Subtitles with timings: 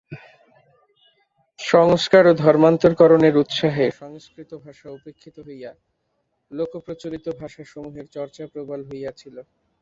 [1.59, 5.71] সংস্কার ও ধর্মান্তরকরণের উৎসাহে সংস্কৃত ভাষা উপেক্ষিত হইয়া
[6.51, 9.35] লোকপ্রচলিত ভাষাসমূহের চর্চা প্রবল হইয়াছিল।